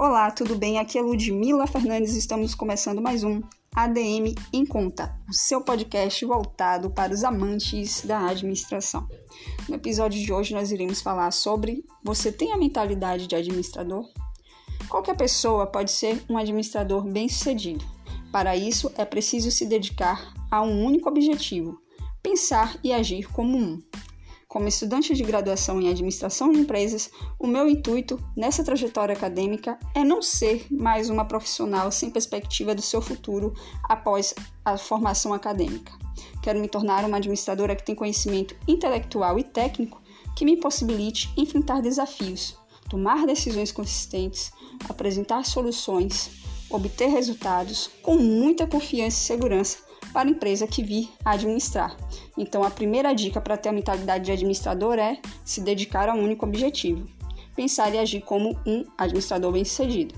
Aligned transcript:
Olá, 0.00 0.30
tudo 0.30 0.54
bem? 0.54 0.78
Aqui 0.78 0.96
é 0.96 1.02
Ludmila 1.02 1.66
Fernandes 1.66 2.14
estamos 2.14 2.54
começando 2.54 3.02
mais 3.02 3.24
um 3.24 3.42
ADM 3.74 4.32
em 4.52 4.64
Conta, 4.64 5.12
o 5.28 5.34
seu 5.34 5.60
podcast 5.60 6.24
voltado 6.24 6.88
para 6.88 7.12
os 7.12 7.24
amantes 7.24 8.02
da 8.02 8.28
administração. 8.28 9.08
No 9.68 9.74
episódio 9.74 10.24
de 10.24 10.32
hoje 10.32 10.54
nós 10.54 10.70
iremos 10.70 11.02
falar 11.02 11.32
sobre 11.32 11.84
você 12.00 12.30
tem 12.30 12.52
a 12.52 12.56
mentalidade 12.56 13.26
de 13.26 13.34
administrador? 13.34 14.08
Qualquer 14.88 15.16
pessoa 15.16 15.66
pode 15.66 15.90
ser 15.90 16.22
um 16.30 16.38
administrador 16.38 17.02
bem-sucedido. 17.02 17.84
Para 18.30 18.54
isso 18.56 18.92
é 18.96 19.04
preciso 19.04 19.50
se 19.50 19.66
dedicar 19.66 20.32
a 20.48 20.62
um 20.62 20.84
único 20.84 21.08
objetivo: 21.08 21.76
pensar 22.22 22.78
e 22.84 22.92
agir 22.92 23.26
como 23.32 23.58
um. 23.58 23.82
Como 24.48 24.66
estudante 24.66 25.12
de 25.12 25.22
graduação 25.22 25.78
em 25.78 25.90
administração 25.90 26.50
de 26.50 26.60
empresas, 26.60 27.10
o 27.38 27.46
meu 27.46 27.68
intuito 27.68 28.18
nessa 28.34 28.64
trajetória 28.64 29.14
acadêmica 29.14 29.78
é 29.94 30.02
não 30.02 30.22
ser 30.22 30.66
mais 30.70 31.10
uma 31.10 31.26
profissional 31.26 31.92
sem 31.92 32.08
perspectiva 32.08 32.74
do 32.74 32.80
seu 32.80 33.02
futuro 33.02 33.52
após 33.84 34.34
a 34.64 34.78
formação 34.78 35.34
acadêmica. 35.34 35.92
Quero 36.42 36.60
me 36.60 36.66
tornar 36.66 37.04
uma 37.04 37.18
administradora 37.18 37.76
que 37.76 37.84
tem 37.84 37.94
conhecimento 37.94 38.56
intelectual 38.66 39.38
e 39.38 39.44
técnico 39.44 40.00
que 40.34 40.46
me 40.46 40.56
possibilite 40.56 41.30
enfrentar 41.36 41.82
desafios, 41.82 42.56
tomar 42.88 43.26
decisões 43.26 43.70
consistentes, 43.70 44.50
apresentar 44.88 45.44
soluções, 45.44 46.30
obter 46.70 47.08
resultados 47.10 47.90
com 48.02 48.16
muita 48.16 48.66
confiança 48.66 49.18
e 49.18 49.26
segurança 49.26 49.88
para 50.12 50.28
a 50.28 50.30
empresa 50.30 50.66
que 50.66 50.82
vir 50.82 51.08
administrar. 51.24 51.96
Então, 52.36 52.62
a 52.62 52.70
primeira 52.70 53.14
dica 53.14 53.40
para 53.40 53.56
ter 53.56 53.68
a 53.68 53.72
mentalidade 53.72 54.24
de 54.24 54.32
administrador 54.32 54.98
é 54.98 55.20
se 55.44 55.60
dedicar 55.60 56.08
a 56.08 56.14
um 56.14 56.22
único 56.22 56.46
objetivo, 56.46 57.06
pensar 57.54 57.94
e 57.94 57.98
agir 57.98 58.22
como 58.22 58.58
um 58.66 58.84
administrador 58.96 59.52
bem-sucedido. 59.52 60.14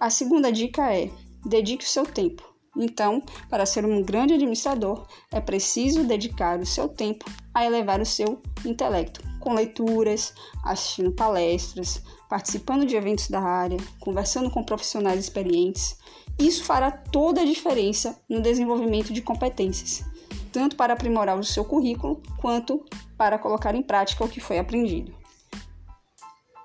A 0.00 0.10
segunda 0.10 0.52
dica 0.52 0.94
é 0.94 1.10
dedique 1.44 1.84
o 1.84 1.88
seu 1.88 2.04
tempo. 2.04 2.42
Então, 2.76 3.22
para 3.48 3.64
ser 3.64 3.86
um 3.86 4.02
grande 4.02 4.34
administrador, 4.34 5.06
é 5.32 5.40
preciso 5.40 6.04
dedicar 6.04 6.60
o 6.60 6.66
seu 6.66 6.88
tempo 6.88 7.24
a 7.54 7.64
elevar 7.64 8.00
o 8.00 8.06
seu 8.06 8.42
intelecto, 8.64 9.25
com 9.46 9.54
leituras, 9.54 10.34
assistindo 10.64 11.12
palestras, 11.12 12.02
participando 12.28 12.84
de 12.84 12.96
eventos 12.96 13.30
da 13.30 13.40
área, 13.40 13.78
conversando 14.00 14.50
com 14.50 14.64
profissionais 14.64 15.20
experientes 15.20 15.96
isso 16.38 16.64
fará 16.64 16.90
toda 16.90 17.40
a 17.40 17.44
diferença 17.44 18.20
no 18.28 18.42
desenvolvimento 18.42 19.10
de 19.12 19.22
competências, 19.22 20.04
tanto 20.52 20.76
para 20.76 20.92
aprimorar 20.92 21.38
o 21.38 21.44
seu 21.44 21.64
currículo 21.64 22.20
quanto 22.38 22.84
para 23.16 23.38
colocar 23.38 23.74
em 23.74 23.82
prática 23.82 24.22
o 24.22 24.28
que 24.28 24.38
foi 24.38 24.58
aprendido. 24.58 25.14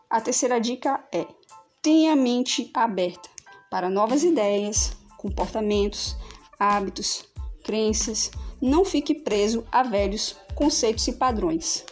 A 0.10 0.20
terceira 0.20 0.60
dica 0.60 1.02
é: 1.14 1.26
tenha 1.82 2.14
a 2.14 2.18
mente 2.18 2.70
aberta 2.74 3.30
para 3.70 3.90
novas 3.90 4.24
ideias, 4.24 4.92
comportamentos, 5.18 6.18
hábitos, 6.60 7.24
crenças. 7.64 8.30
Não 8.62 8.84
fique 8.84 9.16
preso 9.16 9.66
a 9.72 9.84
velhos 9.84 10.36
conceitos 10.54 11.08
e 11.08 11.14
padrões 11.14 11.86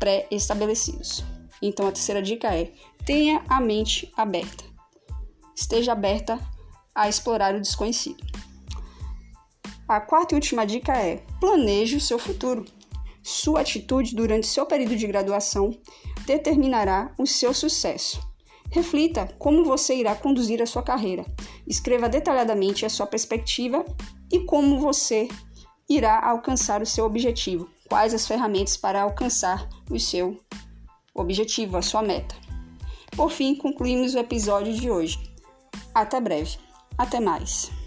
pré-estabelecidos. 0.00 1.22
Então 1.62 1.86
a 1.86 1.92
terceira 1.92 2.20
dica 2.20 2.52
é: 2.52 2.72
tenha 3.06 3.44
a 3.48 3.60
mente 3.60 4.10
aberta. 4.16 4.64
Esteja 5.54 5.92
aberta 5.92 6.40
a 6.94 7.08
explorar 7.08 7.54
o 7.54 7.60
desconhecido. 7.60 8.24
A 9.86 10.00
quarta 10.00 10.34
e 10.34 10.36
última 10.36 10.66
dica 10.66 10.96
é: 10.96 11.18
planeje 11.38 11.96
o 11.96 12.00
seu 12.00 12.18
futuro. 12.18 12.64
Sua 13.22 13.60
atitude 13.60 14.16
durante 14.16 14.46
seu 14.46 14.64
período 14.64 14.96
de 14.96 15.06
graduação 15.06 15.78
determinará 16.26 17.14
o 17.18 17.26
seu 17.26 17.52
sucesso. 17.52 18.20
Reflita 18.70 19.26
como 19.38 19.64
você 19.64 19.96
irá 19.96 20.14
conduzir 20.14 20.62
a 20.62 20.66
sua 20.66 20.82
carreira. 20.82 21.26
Escreva 21.66 22.08
detalhadamente 22.08 22.86
a 22.86 22.88
sua 22.88 23.06
perspectiva 23.06 23.84
e 24.32 24.40
como 24.44 24.78
você 24.78 25.28
irá 25.88 26.24
alcançar 26.24 26.80
o 26.80 26.86
seu 26.86 27.04
objetivo. 27.04 27.68
Quais 27.90 28.14
as 28.14 28.26
ferramentas 28.26 28.76
para 28.76 29.02
alcançar 29.02 29.68
o 29.90 29.98
seu 29.98 30.38
objetivo, 31.12 31.76
a 31.76 31.82
sua 31.82 32.02
meta. 32.02 32.36
Por 33.16 33.30
fim, 33.30 33.56
concluímos 33.56 34.14
o 34.14 34.18
episódio 34.18 34.72
de 34.72 34.88
hoje. 34.88 35.18
Até 35.92 36.20
breve. 36.20 36.56
Até 36.96 37.18
mais! 37.18 37.79